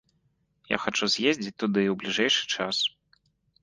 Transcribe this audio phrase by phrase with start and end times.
[0.69, 2.85] Я хачу з'ездзіць туды ў бліжэйшы час.